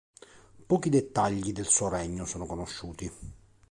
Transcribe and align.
Pochi 0.65 0.89
dettagli 0.89 1.51
del 1.53 1.67
suo 1.67 1.87
regno 1.87 2.25
sono 2.25 2.47
conosciuti. 2.47 3.11